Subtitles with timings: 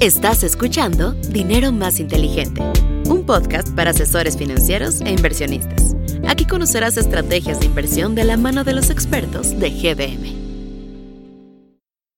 [0.00, 2.62] Estás escuchando Dinero Más Inteligente,
[3.08, 5.96] un podcast para asesores financieros e inversionistas.
[6.28, 10.36] Aquí conocerás estrategias de inversión de la mano de los expertos de GBM.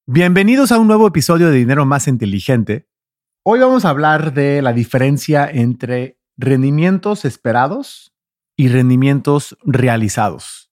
[0.07, 2.87] Bienvenidos a un nuevo episodio de Dinero Más Inteligente.
[3.45, 8.13] Hoy vamos a hablar de la diferencia entre rendimientos esperados
[8.59, 10.71] y rendimientos realizados.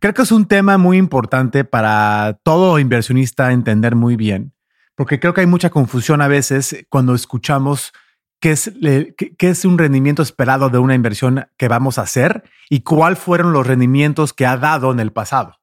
[0.00, 4.53] Creo que es un tema muy importante para todo inversionista entender muy bien
[4.94, 7.92] porque creo que hay mucha confusión a veces cuando escuchamos
[8.40, 8.72] qué es,
[9.16, 13.52] qué es un rendimiento esperado de una inversión que vamos a hacer y cuáles fueron
[13.52, 15.58] los rendimientos que ha dado en el pasado.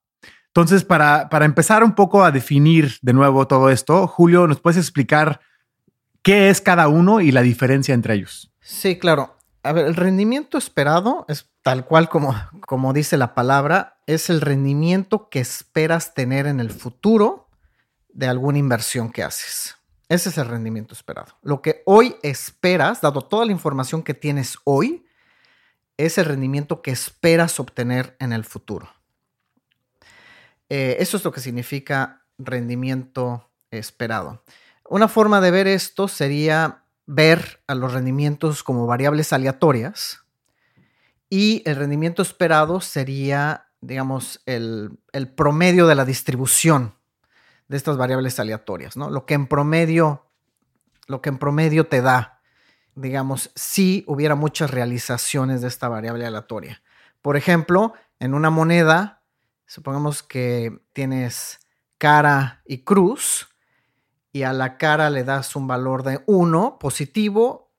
[0.48, 4.78] Entonces, para, para empezar un poco a definir de nuevo todo esto, Julio, ¿nos puedes
[4.78, 5.40] explicar
[6.24, 8.52] qué es cada uno y la diferencia entre ellos?
[8.60, 9.38] Sí, claro.
[9.63, 12.36] A ver, el rendimiento esperado es tal cual como,
[12.68, 17.48] como dice la palabra, es el rendimiento que esperas tener en el futuro
[18.14, 19.76] de alguna inversión que haces.
[20.10, 21.38] Ese es el rendimiento esperado.
[21.42, 25.05] Lo que hoy esperas, dado toda la información que tienes hoy,
[25.98, 28.90] es el rendimiento que esperas obtener en el futuro.
[30.70, 34.44] Eh, eso es lo que significa rendimiento esperado.
[34.90, 40.20] Una forma de ver esto sería ver a los rendimientos como variables aleatorias
[41.30, 46.96] y el rendimiento esperado sería, digamos, el, el promedio de la distribución
[47.72, 49.10] de estas variables aleatorias, ¿no?
[49.10, 50.26] Lo que en promedio,
[51.08, 52.41] lo que en promedio te da,
[52.96, 56.84] digamos, si hubiera muchas realizaciones de esta variable aleatoria.
[57.22, 59.24] Por ejemplo, en una moneda,
[59.66, 61.60] supongamos que tienes
[61.98, 63.48] cara y cruz,
[64.34, 67.72] y a la cara le das un valor de 1 positivo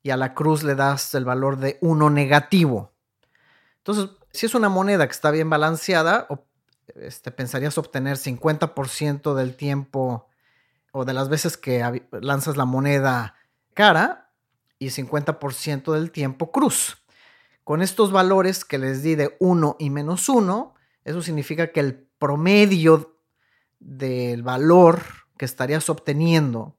[0.00, 2.92] y a la cruz le das el valor de 1 negativo.
[3.78, 6.28] Entonces, si es una moneda que está bien balanceada,
[6.96, 10.28] este, pensarías obtener 50% del tiempo
[10.92, 13.34] o de las veces que lanzas la moneda
[13.74, 14.30] cara
[14.78, 16.98] y 50% del tiempo cruz.
[17.64, 21.94] Con estos valores que les di de 1 y menos 1, eso significa que el
[22.18, 23.18] promedio
[23.80, 25.00] del valor
[25.36, 26.76] que estarías obteniendo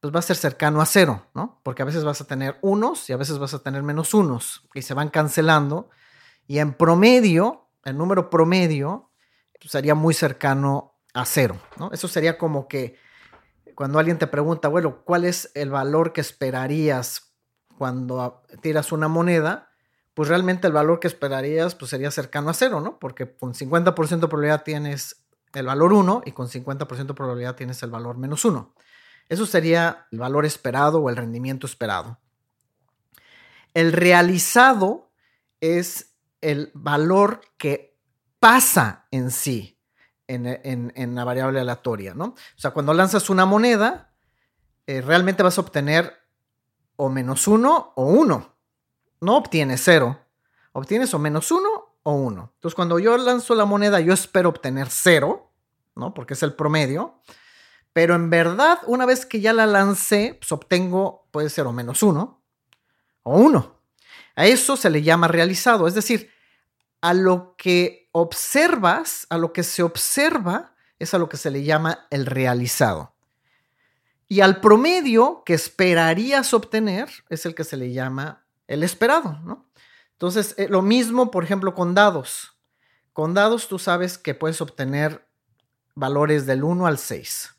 [0.00, 1.58] pues va a ser cercano a cero, ¿no?
[1.62, 4.64] Porque a veces vas a tener unos y a veces vas a tener menos unos
[4.74, 5.90] y se van cancelando.
[6.46, 9.10] Y en promedio, el número promedio
[9.60, 11.90] sería muy cercano a cero, ¿no?
[11.92, 12.96] Eso sería como que
[13.74, 17.32] cuando alguien te pregunta, bueno, ¿cuál es el valor que esperarías
[17.76, 19.70] cuando tiras una moneda?
[20.14, 22.98] Pues realmente el valor que esperarías pues sería cercano a cero, ¿no?
[22.98, 27.82] Porque con 50% de probabilidad tienes el valor 1 y con 50% de probabilidad tienes
[27.82, 28.74] el valor menos 1.
[29.28, 32.18] Eso sería el valor esperado o el rendimiento esperado.
[33.74, 35.10] El realizado
[35.60, 37.95] es el valor que
[38.46, 39.76] pasa en sí
[40.28, 42.26] en, la variable aleatoria, ¿no?
[42.26, 44.12] O sea, cuando lanzas una moneda,
[44.86, 46.14] eh, realmente vas a obtener
[46.94, 48.54] o menos uno o uno.
[49.20, 50.20] No obtienes cero.
[50.70, 52.52] Obtienes o menos uno o uno.
[52.54, 55.50] Entonces, cuando yo lanzo la moneda, yo espero obtener cero,
[55.96, 56.14] ¿no?
[56.14, 57.20] Porque es el promedio.
[57.92, 62.00] Pero en verdad, una vez que ya la lancé, pues obtengo, puede ser o menos
[62.04, 62.44] uno
[63.24, 63.80] o uno.
[64.36, 65.88] A eso se le llama realizado.
[65.88, 66.30] Es decir,
[67.00, 71.62] a lo que observas, a lo que se observa, es a lo que se le
[71.62, 73.14] llama el realizado.
[74.28, 79.66] Y al promedio que esperarías obtener es el que se le llama el esperado, ¿no?
[80.12, 82.56] Entonces, eh, lo mismo, por ejemplo, con dados.
[83.12, 85.26] Con dados tú sabes que puedes obtener
[85.94, 87.54] valores del 1 al 6.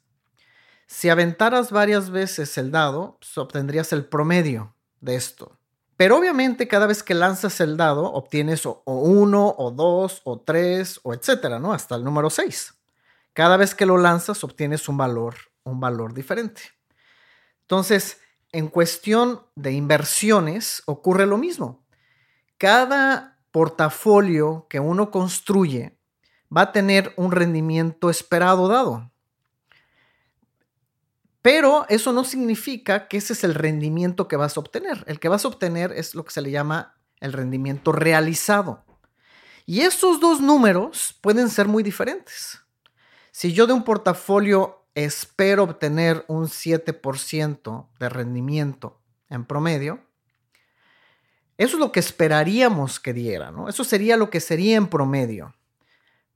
[0.87, 5.56] Si aventaras varias veces el dado, pues, obtendrías el promedio de esto.
[5.97, 10.99] Pero obviamente cada vez que lanzas el dado obtienes o, uno, o dos, o tres,
[11.03, 11.73] o etcétera, ¿no?
[11.73, 12.75] Hasta el número seis.
[13.33, 16.61] Cada vez que lo lanzas obtienes un valor, un valor diferente.
[17.61, 18.21] Entonces,
[18.51, 21.83] en cuestión de inversiones ocurre lo mismo.
[22.57, 25.97] Cada portafolio que uno construye
[26.55, 29.11] va a tener un rendimiento esperado dado.
[31.47, 35.05] Pero eso no significa que ese es el rendimiento que vas a obtener.
[35.07, 38.83] El que vas a obtener es lo que se le llama el rendimiento realizado.
[39.65, 42.59] Y esos dos números pueden ser muy diferentes.
[43.31, 50.01] Si yo de un portafolio espero obtener un 7% de rendimiento en promedio,
[51.57, 53.69] eso es lo que esperaríamos que diera, ¿no?
[53.69, 55.55] Eso sería lo que sería en promedio.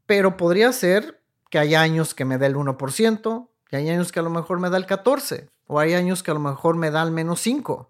[0.05, 4.19] Pero podría ser que hay años que me dé el 1%, y hay años que
[4.19, 6.91] a lo mejor me da el 14 o hay años que a lo mejor me
[6.91, 7.89] da el menos 5.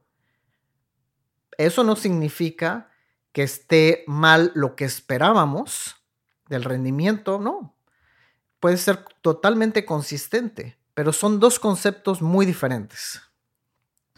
[1.58, 2.90] Eso no significa
[3.32, 5.96] que esté mal lo que esperábamos
[6.48, 7.76] del rendimiento, no.
[8.60, 10.78] Puede ser totalmente consistente.
[10.94, 13.22] pero son dos conceptos muy diferentes.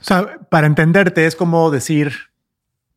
[0.02, 2.12] O sea, para entenderte, es como decir,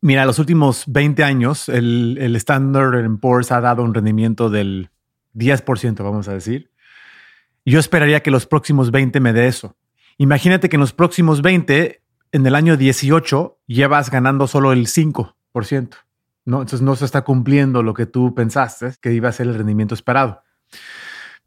[0.01, 4.89] mira, los últimos 20 años, el, el Standard Poor's ha dado un rendimiento del
[5.35, 6.71] 10%, vamos a decir.
[7.69, 9.75] Yo esperaría que los próximos 20 me dé eso.
[10.17, 15.33] Imagínate que en los próximos 20, en el año 18, llevas ganando solo el 5%.
[16.45, 16.61] ¿no?
[16.61, 19.93] Entonces no se está cumpliendo lo que tú pensaste que iba a ser el rendimiento
[19.93, 20.43] esperado.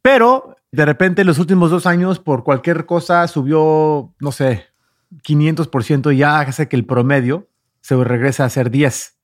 [0.02, 4.66] Pero de repente en los últimos dos años, por cualquier cosa, subió, no sé,
[5.26, 7.48] 500% y ya hace que el promedio
[7.80, 9.16] se regrese a ser 10.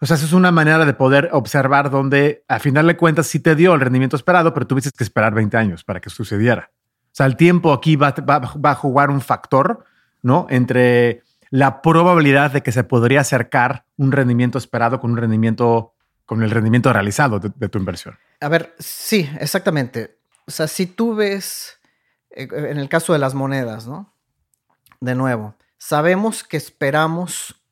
[0.00, 3.40] O sea, eso es una manera de poder observar donde a final de cuentas sí
[3.40, 6.70] te dio el rendimiento esperado, pero tuviste que esperar 20 años para que sucediera.
[6.72, 9.84] O sea, el tiempo aquí va, va a jugar un factor,
[10.22, 10.46] ¿no?
[10.50, 15.94] Entre la probabilidad de que se podría acercar un rendimiento esperado con un rendimiento,
[16.24, 18.18] con el rendimiento realizado de, tu inversión.
[18.40, 20.18] A ver, sí, exactamente.
[20.46, 21.78] O sea, si tú ves,
[22.30, 24.12] eh, en el caso de las monedas, ¿no?
[25.00, 27.62] De nuevo, sabemos que esperamos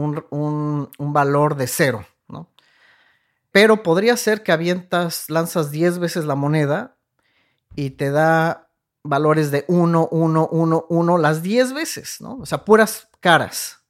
[0.00, 2.50] un, un valor de cero, ¿no?
[3.50, 6.96] Pero podría ser que avientas, lanzas 10 veces la moneda
[7.74, 8.68] y te da
[9.02, 12.38] valores de 1, 1, 1, 1 las 10 veces, ¿no?
[12.38, 13.80] O sea, puras caras.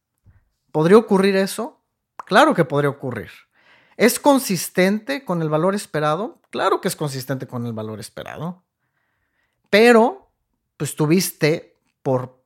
[0.73, 1.83] ¿Podría ocurrir eso?
[2.27, 3.31] Claro que podría ocurrir.
[3.97, 6.41] ¿Es consistente con el valor esperado?
[6.51, 8.63] Claro que es consistente con el valor esperado.
[9.71, 10.31] Pero,
[10.77, 12.43] pues tuviste por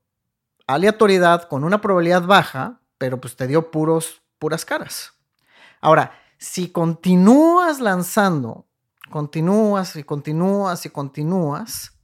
[0.67, 5.13] aleatoriedad con una probabilidad baja, pero pues te dio puros, puras caras.
[5.81, 8.69] Ahora, si continúas lanzando,
[9.11, 11.99] continúas y continúas y continúas,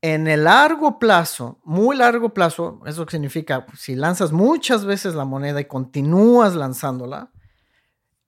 [0.00, 5.60] en el largo plazo, muy largo plazo, eso significa, si lanzas muchas veces la moneda
[5.60, 7.30] y continúas lanzándola,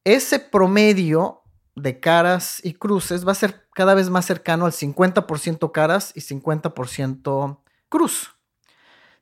[0.05, 1.41] ese promedio
[1.75, 6.21] de caras y cruces va a ser cada vez más cercano al 50% caras y
[6.21, 8.35] 50% cruz.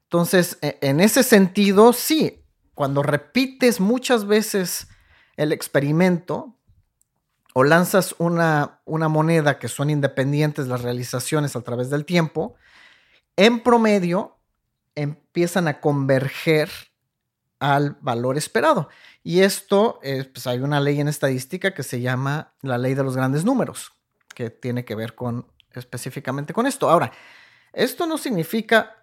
[0.09, 2.45] Entonces, e, en ese sentido, sí,
[2.75, 4.89] cuando repites muchas veces
[5.37, 6.55] el experimento,
[7.55, 12.55] o lanzas una, una moneda que son independientes las realizaciones a través del tiempo,
[13.37, 14.39] en promedio
[14.95, 16.71] empiezan a converger
[17.59, 18.89] al valor esperado.
[19.23, 23.17] Y esto, pues hay una ley en estadística que se llama la ley de los
[23.17, 23.93] grandes números,
[24.35, 26.89] que tiene que ver con específicamente con esto.
[26.89, 27.13] Ahora,
[27.73, 28.97] esto no significa,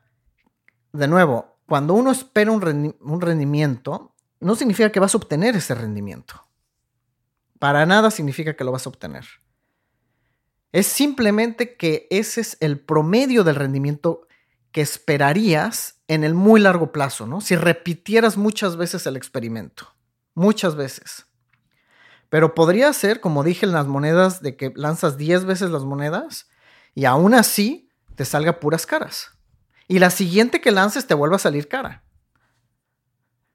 [0.96, 2.62] de nuevo, cuando uno espera un,
[3.22, 6.48] rendimiento, no significa que vas a obtener ese rendimiento.
[7.60, 9.26] Para nada significa que lo vas a obtener.
[10.72, 14.28] Es simplemente que ese es el promedio del rendimiento
[14.72, 17.40] que esperarías en el muy largo plazo, ¿no?
[17.40, 19.96] Si repitieras muchas veces el experimento,
[20.34, 21.28] muchas veces.
[22.30, 26.50] Pero podría ser, como dije en las monedas, de que lanzas 10 veces las monedas
[26.94, 29.35] y aún así te salga puras caras.
[29.88, 32.04] Y la siguiente que lances te vuelva a salir cara.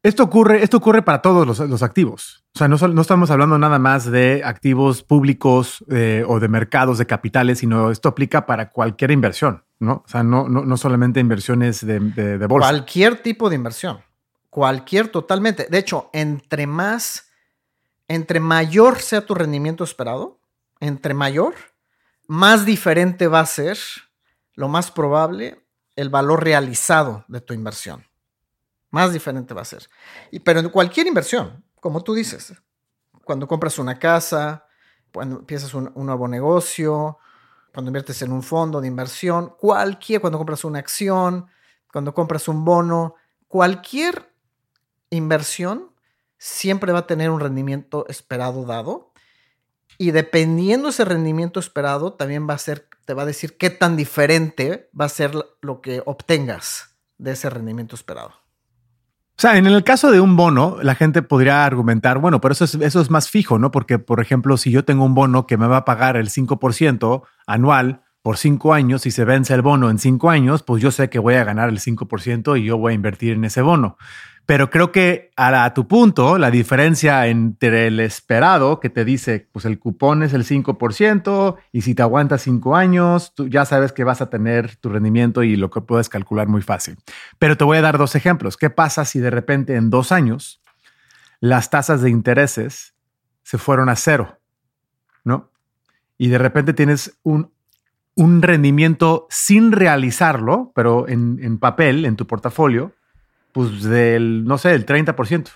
[0.03, 2.43] Esto ocurre, esto ocurre para todos los, activos.
[2.55, 6.97] O sea, no, no, estamos hablando nada más de activos públicos eh, o de mercados
[6.97, 10.03] de capitales, sino esto aplica para cualquier inversión, ¿no?
[10.06, 12.71] O sea, no, no, solamente inversiones de, de, bolsa.
[12.71, 14.00] Cualquier tipo de inversión.
[14.49, 15.67] Cualquier totalmente.
[15.71, 17.31] De hecho, entre más,
[18.09, 20.41] entre mayor sea tu rendimiento esperado,
[20.81, 21.55] entre mayor,
[22.26, 23.79] más diferente va a ser,
[24.55, 25.61] lo más probable,
[25.97, 28.05] el valor realizado de tu inversión.
[28.91, 29.88] Más diferente va a ser.
[30.31, 32.53] Y, pero en cualquier inversión, como tú dices,
[33.25, 34.67] cuando compras una casa,
[35.12, 37.19] cuando empiezas un, nuevo negocio,
[37.73, 41.47] cuando inviertes en un fondo de inversión, cualquier, cuando compras una acción,
[41.93, 43.14] cuando compras un bono,
[43.49, 44.33] cualquier
[45.11, 45.93] inversión
[46.38, 49.12] siempre va a tener un rendimiento esperado dado.
[49.99, 53.97] Y dependiendo ese rendimiento esperado, también va a ser, te va a decir qué tan
[53.97, 58.28] diferente va a ser lo que obtengas de ese rendimiento esperado.
[58.28, 62.64] O sea, en el caso de un bono, la gente podría argumentar, bueno, pero eso
[62.64, 63.71] es, eso es más fijo, ¿no?
[63.71, 67.23] Porque, por ejemplo, si yo tengo un bono que me va a pagar el 5%
[67.47, 71.09] anual por cinco años y se vence el bono en cinco años, pues yo sé
[71.09, 73.97] que voy a ganar el 5% y yo voy a invertir en ese bono.
[74.50, 79.64] Pero creo que a, tu punto, la diferencia entre el esperado, que te dice, pues
[79.64, 84.02] el cupón es el 5%, y si te aguantas cinco años, tú ya sabes que
[84.02, 86.99] vas a tener tu rendimiento y lo que puedes calcular muy fácil.
[87.38, 88.57] Pero te voy a dar dos ejemplos.
[88.57, 90.61] ¿Qué pasa si de repente en dos años
[91.38, 92.97] las tasas de intereses
[93.45, 94.40] se fueron a cero?
[95.23, 95.52] ¿No?
[96.19, 97.52] Y de repente tienes un,
[98.16, 102.97] un rendimiento sin realizarlo, pero en, en papel, en tu portafolio,
[103.52, 105.49] pues del, no sé, el 30%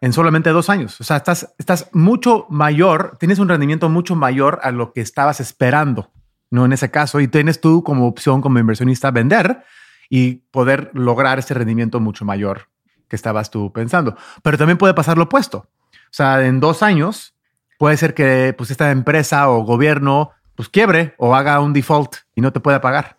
[0.00, 1.00] en solamente dos años.
[1.00, 5.40] O sea, estás, estás mucho mayor, tienes un rendimiento mucho mayor a lo que estabas
[5.40, 6.10] esperando
[6.50, 6.64] ¿no?
[6.64, 9.64] En ese caso, y tienes tú como opción como inversionista vender
[10.08, 12.68] y poder lograr ese rendimiento mucho mayor
[13.08, 14.16] que estabas tú pensando.
[14.42, 15.58] Pero también puede pasar lo opuesto.
[15.58, 17.34] O sea, en dos años
[17.78, 22.40] puede ser que pues esta empresa o gobierno pues quiebre o haga un default y
[22.40, 23.18] no te pueda pagar.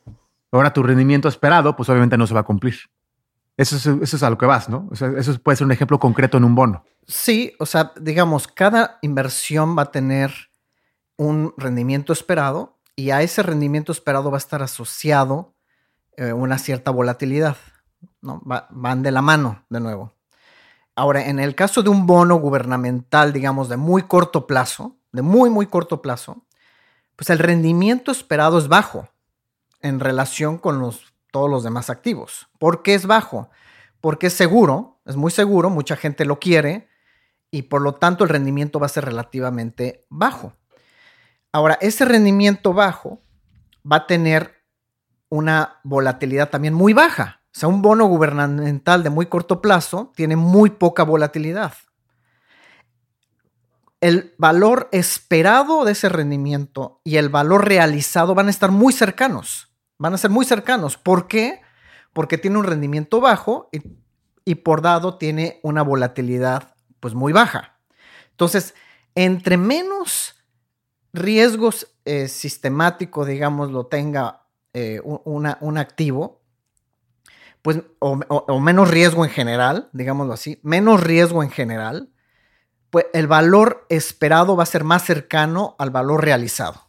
[0.51, 2.75] Ahora tu rendimiento esperado pues obviamente no se va a cumplir.
[3.59, 4.87] Eso es, eso es a lo que vas, ¿no?
[4.93, 6.85] Eso puede ser un ejemplo concreto en un bono.
[7.05, 10.31] Sí, o sea, digamos, cada inversión va a tener
[11.17, 15.55] un rendimiento esperado y a ese rendimiento esperado va a estar asociado
[16.15, 17.57] eh, una cierta volatilidad.
[18.21, 18.41] ¿no?
[18.45, 20.13] van de la mano, de nuevo.
[20.95, 25.49] Ahora, en el caso de un bono gubernamental, digamos, de muy corto plazo, de muy,
[25.49, 26.45] muy corto plazo,
[27.17, 29.09] pues el rendimiento esperado es bajo
[29.81, 32.50] en relación con los, todos los demás activos.
[32.59, 33.50] ¿Por qué es bajo?
[34.01, 36.89] Porque es seguro, es muy seguro, mucha gente lo quiere
[37.51, 40.53] y por lo tanto el rendimiento va a ser relativamente bajo.
[41.51, 43.21] Ahora, ese rendimiento bajo
[43.89, 44.63] va a tener
[45.29, 47.41] una volatilidad también muy baja.
[47.45, 51.74] O sea, un bono gubernamental de muy corto plazo tiene muy poca volatilidad.
[54.01, 59.68] El valor esperado de ese rendimiento y el valor realizado van a estar muy cercanos.
[60.00, 60.98] Van a ser muy cercanos.
[60.98, 61.62] ¿Por qué?
[62.13, 67.77] Porque tiene un rendimiento bajo y, por dado tiene una volatilidad pues muy baja.
[68.32, 68.74] Entonces,
[69.13, 70.44] entre menos
[71.13, 76.39] riesgos eh, sistemático, digamos, lo tenga eh, un activo,
[77.62, 82.10] pues, o, menos riesgo en general, digámoslo así, menos riesgo en general,
[82.89, 86.88] pues el valor esperado va a ser más cercano al valor realizado.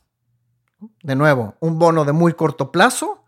[1.02, 3.25] De nuevo, un bono de muy corto plazo,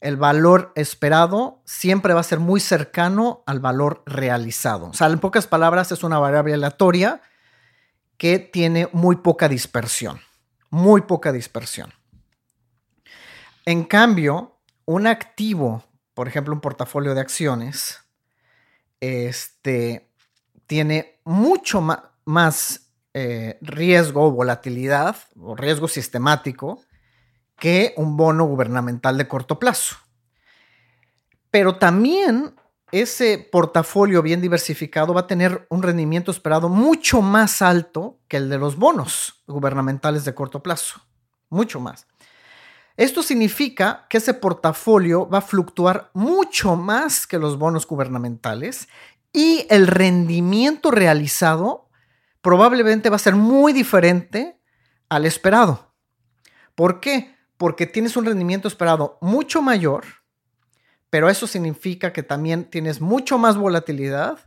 [0.00, 4.86] el valor esperado siempre va a ser muy cercano al valor realizado.
[4.86, 7.20] O sea, en pocas palabras, es una variable aleatoria
[8.16, 10.20] que tiene muy poca dispersión
[10.70, 11.92] muy poca dispersión.
[13.66, 18.00] En cambio, un activo, por ejemplo, un portafolio de acciones,
[19.00, 20.10] este,
[20.66, 21.84] tiene mucho
[22.24, 26.80] más eh, riesgo volatilidad o riesgo sistemático
[27.60, 29.96] que un bono gubernamental de corto plazo.
[31.52, 32.54] Pero también
[32.90, 38.48] ese portafolio bien diversificado va a tener un rendimiento esperado mucho más alto que el
[38.48, 41.00] de los bonos gubernamentales de corto plazo.
[41.48, 42.06] Mucho más.
[42.96, 48.88] Esto significa que ese portafolio va a fluctuar mucho más que los bonos gubernamentales
[49.32, 51.88] y el rendimiento realizado
[52.42, 54.60] probablemente va a ser muy diferente
[55.08, 55.94] al esperado.
[56.74, 57.34] ¿Por qué?
[57.60, 60.04] Porque tienes un rendimiento esperado mucho mayor
[61.10, 64.38] pero eso significa que también tienes mucho más volatilidad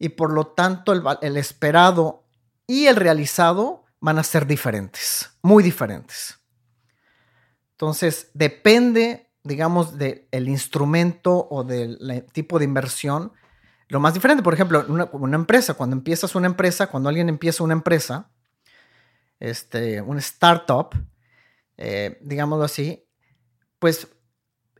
[0.00, 2.24] y por lo tanto el, esperado
[2.66, 6.40] y el realizado van a ser diferentes, muy diferentes.
[7.72, 13.32] Entonces, depende, digamos, del instrumento o del tipo de inversión,
[13.88, 14.42] lo más diferente.
[14.42, 18.28] Por ejemplo, una, una empresa, cuando empiezas una empresa, cuando alguien empieza una empresa,
[19.38, 20.94] este, un startup,
[21.78, 23.08] eh, digámoslo así,
[23.78, 24.08] pues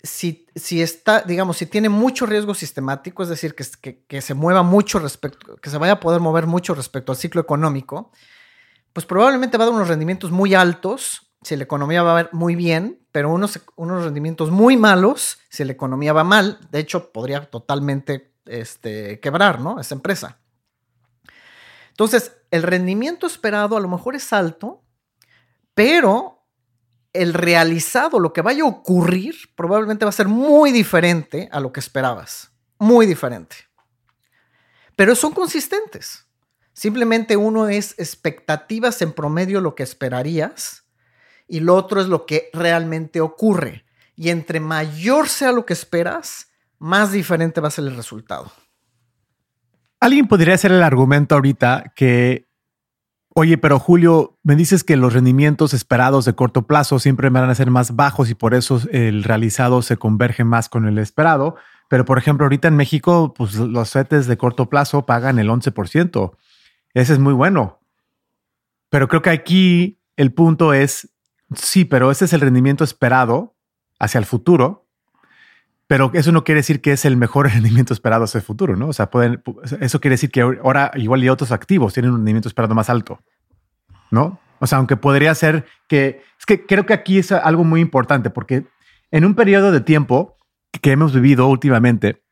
[0.02, 4.62] si, si está, digamos, si tiene mucho riesgo sistemático, es decir, que, que, se mueva
[4.62, 8.12] mucho respecto, que se vaya a poder mover mucho respecto al ciclo económico,
[8.92, 12.30] pues probablemente va a dar unos rendimientos muy altos si la economía va a ver
[12.32, 16.58] muy bien, pero unos, unos rendimientos muy malos si la economía va mal.
[16.70, 19.78] De hecho, podría totalmente este, quebrar, ¿no?
[19.78, 20.40] Esa empresa.
[21.90, 24.82] Entonces, el rendimiento esperado a lo mejor es alto,
[25.74, 26.37] pero
[27.22, 31.72] el realizado, lo que vaya a ocurrir, probablemente va a ser muy diferente a lo
[31.72, 32.50] que esperabas.
[32.78, 33.56] Muy diferente.
[34.96, 36.26] Pero son consistentes.
[36.72, 40.84] Simplemente uno es expectativas en promedio lo que esperarías
[41.48, 43.84] y lo otro es lo que realmente ocurre.
[44.14, 46.48] Y entre mayor sea lo que esperas,
[46.78, 48.52] más diferente va a ser el resultado.
[50.00, 52.47] Alguien podría hacer el argumento ahorita que
[53.40, 57.54] Oye, pero Julio, me dices que los rendimientos esperados de corto plazo siempre van a
[57.54, 61.54] ser más bajos y por eso el realizado se converge más con el esperado.
[61.88, 66.32] Pero, por ejemplo, ahorita en México, pues los CETES de corto plazo pagan el 11%.
[66.94, 67.78] Ese es muy bueno.
[68.90, 71.08] Pero creo que aquí el punto es,
[71.54, 73.54] sí, pero ese es el rendimiento esperado
[74.00, 74.87] hacia el futuro.
[75.88, 78.88] Pero eso no quiere decir que es el mejor rendimiento esperado hacia el futuro, ¿no?
[78.88, 79.42] O sea, pueden,
[79.80, 83.18] eso quiere decir que ahora igual y otros activos tienen un rendimiento esperado más alto,
[84.12, 84.38] ¿no?
[84.60, 88.30] O sea, aunque podría ser que, es que creo que aquí es algo muy importante
[88.30, 88.66] porque
[89.10, 90.36] en un periodo de tiempo
[90.82, 92.22] que hemos vivido últimamente,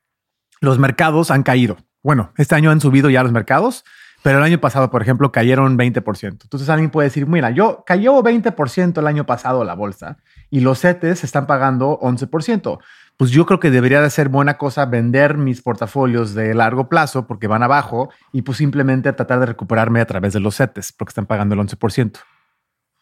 [0.60, 1.76] los mercados han caído.
[2.02, 3.84] Bueno, este año han subido ya los mercados,
[4.22, 6.42] pero el año pasado, por ejemplo, cayeron 20%.
[6.42, 10.18] Entonces alguien puede decir, mira, yo cayó 20% el año pasado la bolsa
[10.50, 12.78] y los CETES están pagando 11%.
[13.16, 17.26] Pues yo creo que debería de ser buena cosa vender mis portafolios de largo plazo
[17.26, 21.10] porque van abajo y pues simplemente tratar de recuperarme a través de los CETES porque
[21.10, 22.18] están pagando el 11%.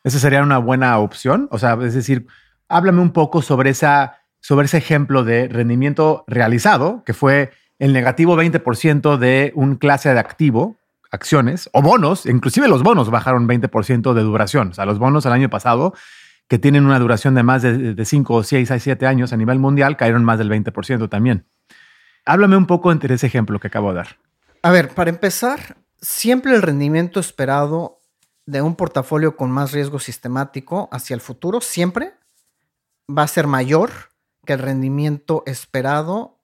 [0.05, 1.49] Esa sería una buena opción.
[1.51, 2.27] O sea, es decir,
[2.69, 8.37] háblame un poco sobre, esa, sobre ese ejemplo de rendimiento realizado, que fue el negativo
[8.37, 10.77] 20% de un clase de activo
[11.15, 14.71] acciones o bonos, inclusive los bonos bajaron 20% de duración.
[14.71, 15.95] O sea, los bonos el año pasado,
[16.49, 19.59] que tienen una duración de más de 5 o 6 a 7 años a nivel
[19.59, 21.47] mundial, cayeron más del 20% también.
[22.27, 24.19] Háblame un poco entre ese ejemplo que acabo de dar.
[24.63, 28.01] A ver, para empezar, siempre el rendimiento esperado
[28.47, 32.15] de un portafolio con más riesgo sistemático hacia el futuro siempre
[33.11, 33.91] va a ser mayor
[34.45, 36.41] que el rendimiento esperado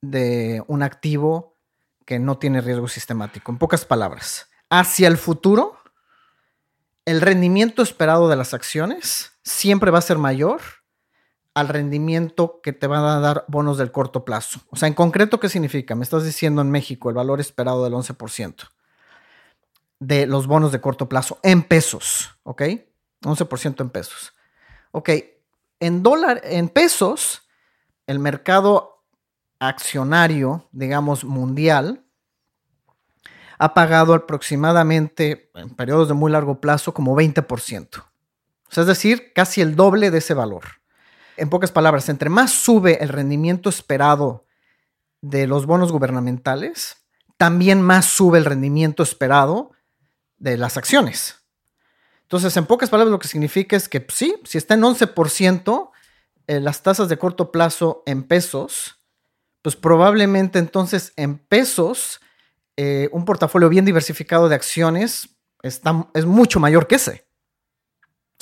[0.00, 1.56] de un activo
[2.04, 3.50] que no tiene riesgo sistemático.
[3.52, 5.78] En pocas palabras, hacia el futuro,
[7.04, 10.60] el rendimiento esperado de las acciones siempre va a ser mayor
[11.54, 14.60] al rendimiento que te van a dar bonos del corto plazo.
[14.70, 15.94] O sea, en concreto, ¿qué significa?
[15.94, 18.70] Me estás diciendo en México el valor esperado del 11%
[20.00, 22.62] de los bonos de corto plazo en pesos, ¿ok?
[23.22, 24.34] 11% en pesos.
[24.90, 25.10] Ok,
[25.80, 27.42] en dólar, en pesos,
[28.06, 29.04] el mercado
[29.58, 32.04] accionario, digamos, mundial,
[33.58, 38.04] ha pagado aproximadamente en periodos de muy largo plazo como 20%.
[38.80, 40.64] Es decir, casi el doble de ese valor.
[41.36, 44.46] En pocas palabras, entre más sube el rendimiento esperado
[45.20, 46.96] de los bonos gubernamentales,
[47.36, 49.72] también más sube el rendimiento esperado
[50.38, 51.44] de las acciones.
[52.22, 55.90] Entonces, en pocas palabras, lo que significa es que pues, sí, si está en 11%,
[56.46, 59.00] eh, las tasas de corto plazo en pesos,
[59.62, 62.20] pues probablemente entonces en pesos,
[62.76, 65.30] eh, un portafolio bien diversificado de acciones
[65.62, 67.26] está, es mucho mayor que ese.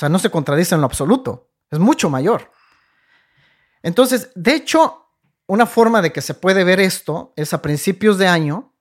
[0.03, 2.51] Sea, no se contradice en lo absoluto, es mucho mayor.
[3.85, 5.07] Entonces, de hecho,
[5.47, 8.75] una forma de que se puede ver esto es a principios de año,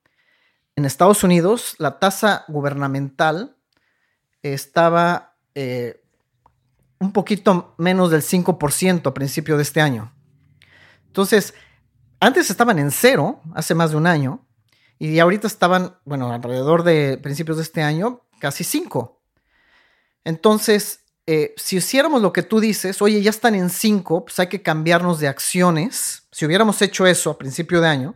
[0.76, 3.56] en Estados Unidos, la tasa gubernamental
[4.42, 6.04] estaba eh,
[6.98, 10.12] un poquito menos del 5% a principio de este año.
[11.06, 11.54] Entonces,
[12.20, 14.48] antes estaban en cero, hace más de un año,
[14.98, 19.22] y ahorita estaban, bueno, alrededor de principios de este año, casi cinco.
[20.24, 24.48] Entonces, eh, si hiciéramos lo que tú dices, oye, ya están en cinco, pues hay
[24.48, 26.28] que cambiarnos de acciones.
[26.32, 28.16] Si hubiéramos hecho eso a principio de año,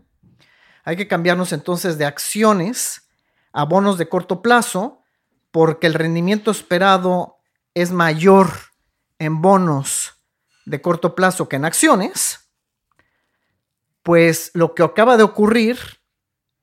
[0.84, 3.10] hay que cambiarnos entonces de acciones
[3.54, 5.02] a bonos de corto plazo,
[5.52, 7.38] porque el rendimiento esperado
[7.74, 8.50] es mayor
[9.20, 10.13] en bonos
[10.65, 12.46] de corto plazo que en acciones
[14.06, 15.80] pues lo que acaba de ocurrir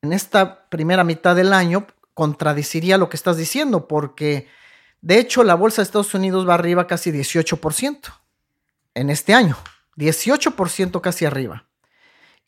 [0.01, 4.47] en esta primera mitad del año contradiciría lo que estás diciendo, porque
[5.03, 8.15] de hecho la bolsa de Estados Unidos va arriba casi 18%
[8.95, 9.59] en este año,
[9.97, 11.67] 18% casi arriba.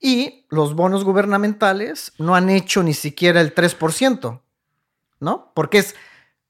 [0.01, 4.41] Y los bonos gubernamentales no han hecho ni siquiera el 3%,
[5.21, 5.53] ¿no?
[5.55, 5.95] Porque es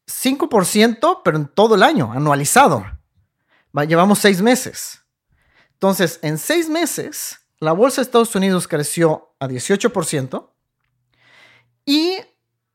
[0.07, 2.85] 5%, pero en todo el año, anualizado.
[3.87, 5.01] Llevamos seis meses.
[5.73, 10.51] Entonces, en seis meses, la bolsa de Estados Unidos creció a 18%
[11.87, 12.19] y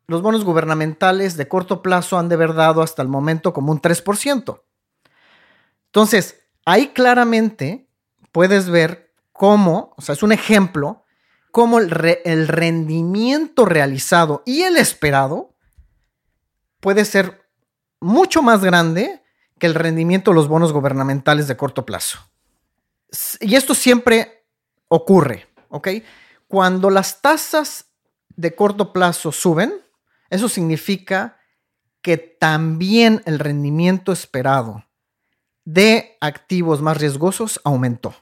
[0.09, 3.79] los bonos gubernamentales de corto plazo han de haber dado hasta el momento como un
[3.79, 4.61] 3%.
[5.85, 7.87] Entonces, ahí claramente
[8.31, 11.03] puedes ver cómo, o sea, es un ejemplo,
[11.51, 11.93] cómo el,
[12.25, 15.55] el rendimiento realizado y el esperado
[16.79, 17.47] puede ser
[17.99, 19.21] mucho más grande
[19.59, 22.17] que el rendimiento de los bonos gubernamentales de corto plazo.
[23.41, 24.43] Y esto siempre
[24.87, 25.89] ocurre, ¿ok?
[26.47, 27.85] Cuando las tasas
[28.35, 29.71] de corto plazo suben,
[30.29, 31.37] eso significa
[32.01, 34.85] que también el rendimiento esperado
[35.65, 38.15] de activos más riesgosos aumentó.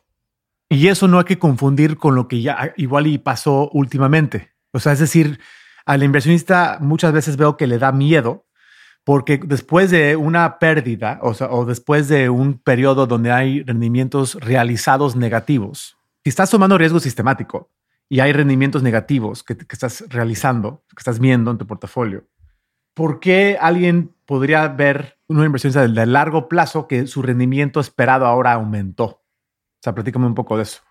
[0.70, 4.52] Y eso no hay que confundir con lo que ya igual y pasó últimamente.
[4.72, 5.39] O sea, es decir,
[5.86, 8.46] al inversionista muchas veces veo que le da miedo
[9.06, 15.15] porque después de una pérdida, o, o después de un periodo donde hay rendimientos realizados
[15.15, 17.72] negativos, si estás tomando riesgo sistemático
[18.10, 22.26] y hay rendimientos negativos que, estás realizando, que estás viendo en tu portafolio,
[22.93, 28.54] ¿por qué alguien podría ver una inversión de largo plazo que su rendimiento esperado ahora
[28.54, 29.06] aumentó?
[29.06, 30.82] O sea, platícame un poco de eso.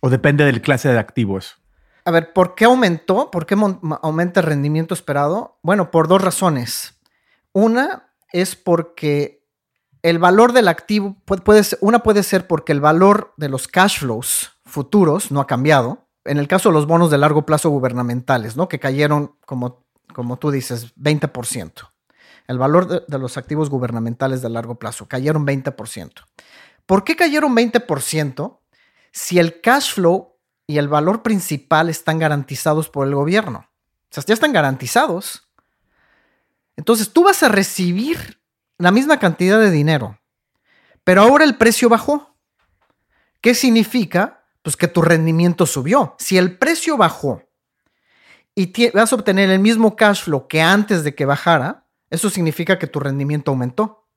[0.00, 1.62] ¿O depende del clase de activos?
[2.04, 3.30] A ver, ¿por qué aumentó?
[3.30, 3.56] ¿Por qué
[4.02, 5.58] aumenta el rendimiento esperado?
[5.62, 7.00] Bueno, por dos razones.
[7.52, 9.44] Una es porque
[10.02, 13.98] el valor del activo puede, ser, una puede ser porque el valor de los cash
[13.98, 16.05] flows futuros no ha cambiado.
[16.26, 18.68] En el caso de los bonos de largo plazo gubernamentales, ¿no?
[18.68, 21.90] Que cayeron, como, como tú dices, 20%.
[22.48, 26.12] El valor de, de los activos gubernamentales de largo plazo cayeron 20%.
[26.86, 28.58] ¿Por qué cayeron 20%?
[29.12, 30.36] Si el cash flow
[30.66, 33.68] y el valor principal están garantizados por el gobierno.
[34.10, 35.48] O sea, ya están garantizados.
[36.76, 38.40] Entonces tú vas a recibir
[38.78, 40.20] la misma cantidad de dinero,
[41.04, 42.36] pero ahora el precio bajó.
[43.40, 44.35] ¿Qué significa?
[44.66, 46.16] Pues que tu rendimiento subió.
[46.18, 47.44] Si el precio bajó
[48.52, 52.76] y vas a obtener el mismo cash flow que antes de que bajara, eso significa
[52.76, 54.08] que tu rendimiento aumentó.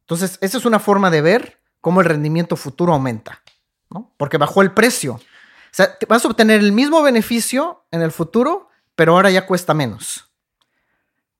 [0.00, 3.42] Entonces, esa es una forma de ver cómo el rendimiento futuro aumenta,
[3.88, 4.12] ¿no?
[4.18, 5.14] Porque bajó el precio.
[5.14, 5.20] O
[5.70, 10.30] sea, vas a obtener el mismo beneficio en el futuro, pero ahora ya cuesta menos.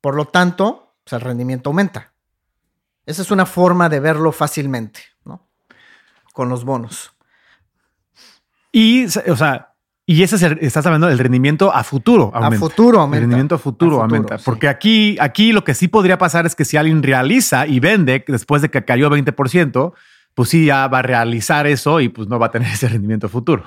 [0.01, 2.15] Por lo tanto, pues, el rendimiento aumenta.
[3.05, 5.47] Esa es una forma de verlo fácilmente, ¿no?
[6.33, 7.14] Con los bonos.
[8.75, 9.73] Y, o sea,
[10.05, 12.33] y ese es el, estás hablando del rendimiento a futuro.
[12.35, 12.57] Aumenta.
[12.57, 13.19] A futuro aumenta.
[13.19, 14.37] El rendimiento a futuro, aumenta.
[14.39, 18.25] Porque aquí, aquí lo que sí podría pasar es que si alguien realiza y vende
[18.27, 19.93] después de que cayó 20%,
[20.35, 23.29] pues sí, ya va a realizar eso y pues no va a tener ese rendimiento
[23.29, 23.65] futuro.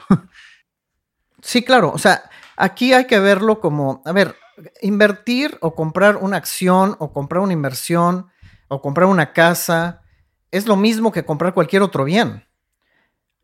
[1.42, 1.94] Sí, claro.
[1.94, 2.24] O sea,
[2.58, 4.36] aquí hay que verlo como, a ver,
[4.82, 8.28] invertir o comprar una acción o comprar una inversión
[8.68, 10.02] o comprar una casa
[10.52, 12.47] es lo mismo que comprar cualquier otro bien.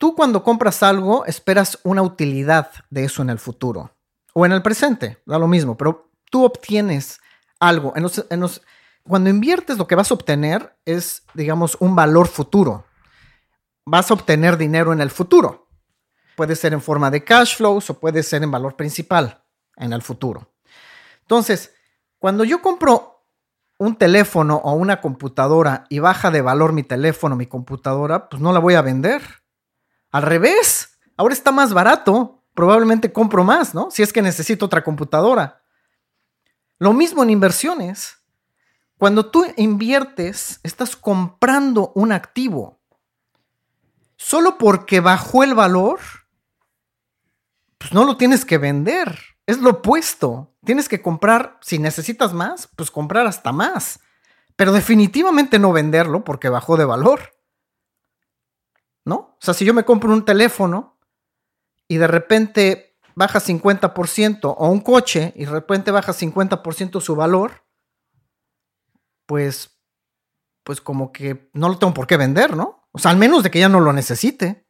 [0.04, 3.96] Tú cuando compras algo esperas una utilidad de eso en el futuro
[4.34, 7.22] o en el presente, da lo mismo, pero tú obtienes
[7.58, 7.94] algo.
[9.04, 12.86] cuando inviertes lo que vas a obtener es, digamos, un valor futuro.
[13.86, 15.70] Vas a obtener dinero en el futuro.
[16.36, 19.42] Puede ser en forma de cash flows o puede ser en valor principal
[19.78, 20.52] en el futuro.
[21.22, 21.74] Entonces,
[22.20, 23.24] cuando yo compro
[23.78, 28.52] un teléfono o una computadora y baja de valor mi teléfono, mi computadora, pues no
[28.52, 29.43] la voy a vender
[30.14, 33.90] al revés, ahora está más barato, probablemente compro más, ¿no?
[33.90, 35.64] Si es que necesito otra computadora.
[36.78, 38.20] Lo mismo en inversiones.
[39.00, 42.80] Cuando tú inviertes, estás comprando un activo.
[44.16, 46.00] Solo porque bajó el valor,
[47.80, 49.20] pues no lo tienes que vender.
[49.48, 50.54] Es lo opuesto.
[50.64, 54.00] Tienes que comprar, si necesitas más, pues comprar hasta más.
[54.56, 57.34] Pero definitivamente no venderlo porque bajó de valor.
[59.06, 59.16] ¿No?
[59.16, 60.98] O sea, si yo me compro un teléfono
[61.88, 67.66] y de repente baja 50% o un coche y de repente baja 50% su valor,
[69.26, 69.80] pues,
[70.64, 72.88] pues como que no lo tengo por qué vender, ¿no?
[72.92, 74.68] O sea, al menos de que ya no lo necesite.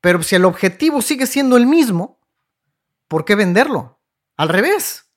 [0.00, 2.20] Pero si el objetivo sigue siendo el mismo,
[3.08, 4.00] ¿por qué venderlo?
[4.36, 5.10] Al revés.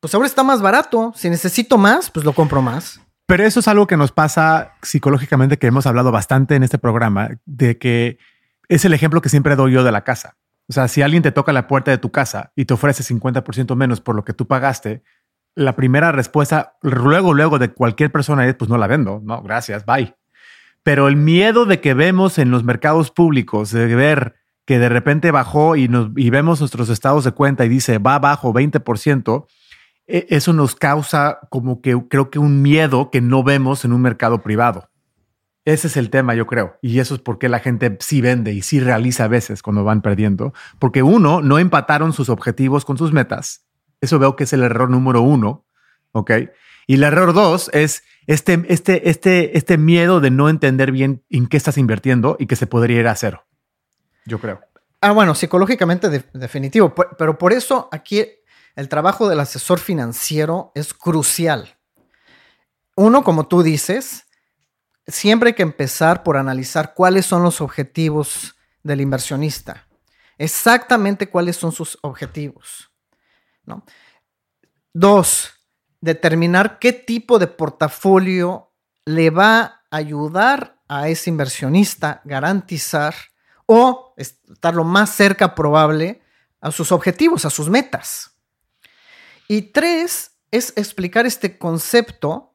[0.00, 1.12] Pues ahora está más barato.
[1.16, 3.00] Si necesito más, pues lo compro más.
[3.26, 7.30] Pero eso es algo que nos pasa psicológicamente, que hemos hablado bastante en este programa,
[7.46, 8.18] de que
[8.68, 10.36] es el ejemplo que siempre doy yo de la casa.
[10.68, 13.76] O sea, si alguien te toca la puerta de tu casa y te ofrece 50%
[13.76, 15.02] menos por lo que tú pagaste,
[15.54, 19.84] la primera respuesta luego, luego de cualquier persona es, pues no la vendo, no, gracias,
[19.84, 20.14] bye.
[20.82, 24.34] Pero el miedo de que vemos en los mercados públicos, de ver
[24.66, 28.16] que de repente bajó y, nos, y vemos nuestros estados de cuenta y dice va
[28.16, 29.48] abajo 20%, e,
[30.06, 34.42] eso nos causa como que creo que un miedo que no vemos en un mercado
[34.42, 34.90] privado.
[35.64, 36.76] Ese es el tema, yo creo.
[36.82, 40.02] Y eso es porque la gente sí vende y sí realiza a veces cuando van
[40.02, 40.52] perdiendo.
[40.78, 43.66] Porque uno, no empataron sus objetivos con sus metas.
[44.02, 45.64] Eso veo que es el error número uno.
[46.12, 46.32] ¿Ok?
[46.86, 51.46] Y el error dos es este, este, este, este miedo de no entender bien en
[51.46, 53.46] qué estás invirtiendo y que se podría ir a cero.
[54.26, 54.60] Yo creo.
[55.00, 56.94] Ah, bueno, psicológicamente definitivo.
[57.18, 58.26] Pero por eso aquí
[58.76, 61.76] el trabajo del asesor financiero es crucial.
[62.96, 64.24] Uno, como tú dices,
[65.06, 69.86] siempre hay que empezar por analizar cuáles son los objetivos del inversionista.
[70.38, 72.90] Exactamente cuáles son sus objetivos.
[74.92, 75.52] Dos,
[76.00, 78.72] determinar qué tipo de portafolio
[79.04, 83.14] le va a ayudar a ese inversionista garantizar
[83.66, 86.22] o estar lo más cerca probable
[86.60, 88.33] a sus objetivos, a sus metas.
[89.48, 92.54] Y tres, es explicar este concepto.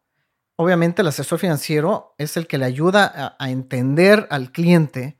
[0.55, 5.19] Obviamente el asesor financiero es el que le ayuda a, entender al cliente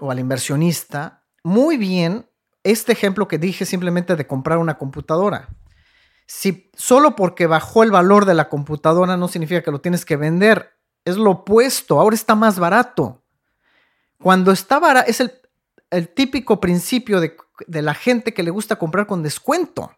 [0.00, 2.28] o al inversionista muy bien
[2.62, 5.48] este ejemplo que dije simplemente de comprar una computadora.
[6.26, 10.16] Si solo porque bajó el valor de la computadora no significa que lo tienes que
[10.16, 13.22] vender, es lo opuesto, ahora está más barato.
[14.18, 19.06] Cuando está barato, es el, típico principio de, de la gente que le gusta comprar
[19.06, 19.92] con descuento.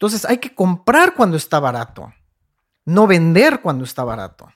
[0.00, 2.10] Entonces hay que comprar cuando está barato,
[2.86, 4.50] no vender cuando está barato.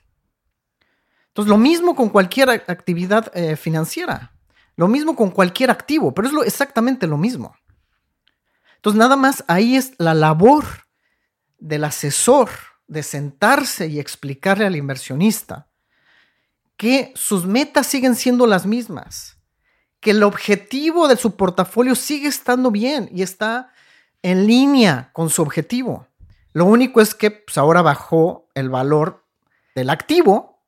[1.28, 4.32] Entonces lo mismo con cualquier actividad eh, financiera,
[4.74, 7.54] lo mismo con cualquier activo, pero es lo, exactamente lo mismo.
[8.76, 10.64] Entonces, nada más ahí es la labor
[11.58, 12.48] del asesor
[12.86, 15.68] de sentarse y explicarle al inversionista
[16.78, 19.36] que sus metas siguen siendo las mismas,
[20.00, 23.70] que el objetivo de su portafolio sigue estando bien y está
[24.24, 26.08] en línea con su objetivo.
[26.54, 29.22] Lo único es que pues, ahora bajó el valor
[29.74, 30.62] del activo,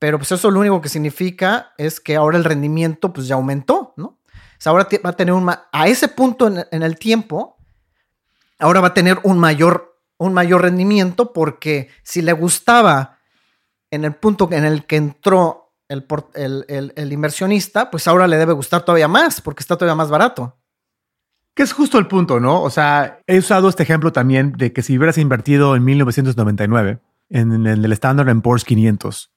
[0.00, 3.94] pero pues eso lo único que significa es que ahora el rendimiento pues ya aumentó,
[3.96, 4.18] ¿no?
[4.64, 7.56] Ahora va a tener un, a ese punto en, el tiempo,
[8.58, 13.18] ahora va a tener un mayor un mayor rendimiento porque si le gustaba
[13.90, 16.06] en el punto en el que entró el,
[16.96, 20.56] el, inversionista, pues ahora le debe gustar todavía más porque está todavía más barato.
[21.54, 22.62] Que es justo el punto, ¿no?
[22.62, 27.66] O sea, he usado este ejemplo también de que si hubieras invertido en 1999 en,
[27.66, 29.32] el Standard Poor's 500,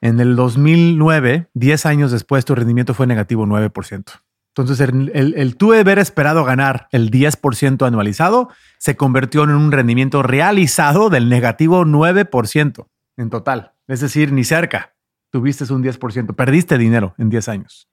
[0.00, 4.20] en el 2009, 10 años después, tu rendimiento fue negativo 9%.
[4.56, 10.22] Entonces, el, el, tú haber esperado ganar el 10% anualizado se convirtió en un rendimiento
[10.22, 12.86] realizado del negativo 9%
[13.16, 13.72] en total.
[13.86, 14.94] Es decir, ni cerca.
[15.30, 17.88] Tuviste un 10%, perdiste dinero en 10 años.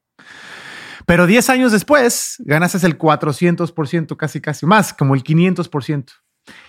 [1.05, 6.05] Pero 10 años después, ganaste el 400%, casi, casi más, como el 500%.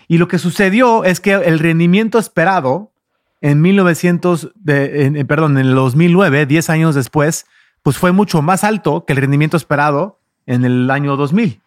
[0.09, 2.93] Y lo que sucedió es que el rendimiento esperado
[3.41, 7.47] en 1900, de, perdón, en el 2009, 10 años después,
[7.83, 11.61] pues fue mucho más alto que el rendimiento esperado en el año 2000.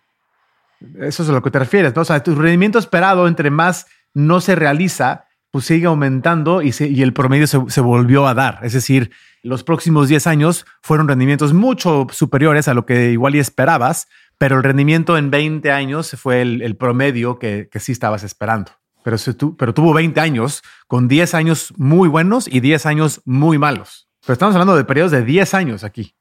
[0.99, 1.95] Eso es a lo que te refieres.
[1.95, 7.01] O sea, tu rendimiento esperado entre más no se realiza, pues sigue aumentando y, y
[7.01, 8.59] el promedio se, se, volvió a dar.
[8.63, 13.39] Es decir, los próximos 10 años fueron rendimientos mucho superiores a lo que igual y
[13.39, 14.07] esperabas,
[14.37, 18.71] pero el rendimiento en 20 años fue el, promedio que, sí estabas esperando.
[19.03, 19.17] Pero,
[19.57, 24.07] pero tuvo 20 años con 10 años muy buenos y 10 años muy malos.
[24.21, 26.15] Pero estamos hablando de periodos de 10 años aquí.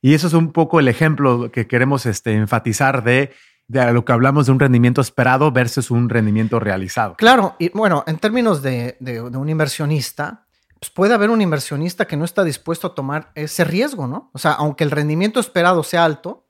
[0.00, 3.32] Y eso es un poco el ejemplo que queremos este, enfatizar de,
[3.68, 7.14] de lo que hablamos de un rendimiento esperado versus un rendimiento realizado.
[7.16, 10.46] Claro, y bueno, en términos de, de, un inversionista,
[10.78, 14.30] pues puede haber un inversionista que no está dispuesto a tomar ese riesgo, ¿no?
[14.32, 16.46] O sea, aunque el rendimiento esperado sea alto,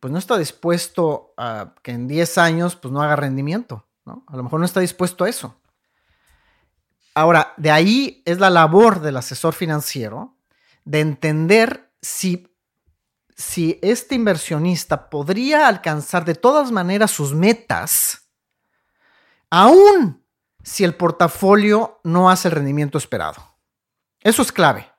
[0.00, 4.24] pues no está dispuesto a que en 10 años pues no haga rendimiento, ¿no?
[4.26, 5.56] A lo mejor no está dispuesto a eso.
[7.14, 10.36] Ahora, de ahí es la labor del asesor financiero
[10.84, 12.48] de entender si,
[13.38, 18.28] si este inversionista podría alcanzar de todas maneras sus metas,
[19.48, 20.24] aún
[20.64, 23.40] si el portafolio no hace el rendimiento esperado.
[24.20, 24.90] Eso es clave.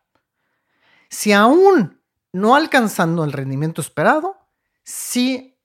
[1.09, 4.37] Si aún no alcanzando el rendimiento esperado,
[4.83, 5.59] si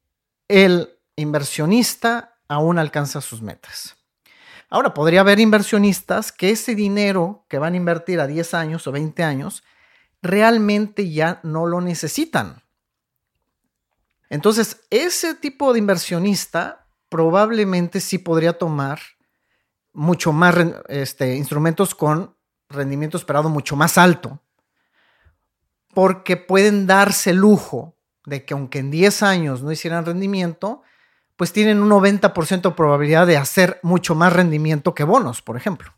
[0.48, 3.96] el inversionista aún alcanza sus metas.
[4.68, 8.92] Ahora, podría haber inversionistas que ese dinero que van a invertir a 10 años o
[8.92, 9.62] 20 años
[10.22, 12.63] realmente ya no lo necesitan.
[14.30, 18.98] Entonces, ese tipo de inversionista probablemente sí podría tomar
[19.92, 20.56] mucho más
[20.88, 22.36] este, instrumentos con
[22.68, 24.40] rendimiento esperado mucho más alto,
[25.94, 30.82] porque pueden darse el lujo de que aunque en 10 años no hicieran rendimiento,
[31.36, 35.92] pues tienen un 90% de probabilidad de hacer mucho más rendimiento que bonos, por ejemplo.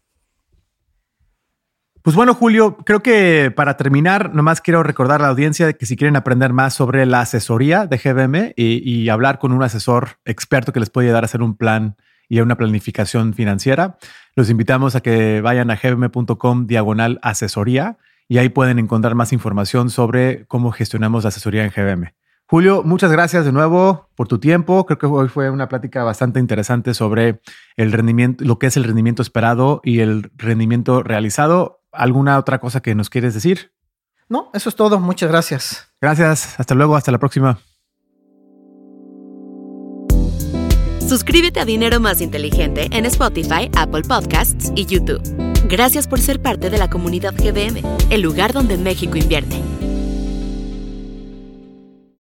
[2.06, 5.96] Pues bueno, Julio, creo que para terminar, nomás quiero recordar a la audiencia que si
[5.96, 10.78] quieren aprender más sobre la asesoría de GBM y, hablar con un asesor experto que
[10.78, 11.96] les puede ayudar a hacer un plan
[12.28, 13.98] y una planificación financiera,
[14.36, 19.90] los invitamos a que vayan a gbm.com diagonal asesoría y ahí pueden encontrar más información
[19.90, 22.12] sobre cómo gestionamos la asesoría en GBM.
[22.48, 24.86] Julio, muchas gracias de nuevo por tu tiempo.
[24.86, 27.40] Creo que hoy fue una plática bastante interesante sobre
[27.76, 31.75] el rendimiento, lo que es el rendimiento esperado y el rendimiento realizado.
[31.96, 33.72] ¿Alguna otra cosa que nos quieres decir?
[34.28, 34.98] No, eso es todo.
[35.00, 35.92] Muchas gracias.
[36.00, 36.58] Gracias.
[36.58, 36.96] Hasta luego.
[36.96, 37.58] Hasta la próxima.
[41.08, 45.22] Suscríbete a Dinero Más Inteligente en Spotify, Apple Podcasts y YouTube.
[45.68, 47.80] Gracias por ser parte de la comunidad GBM,
[48.10, 49.62] el lugar donde México invierte.